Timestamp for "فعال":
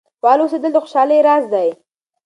0.23-0.39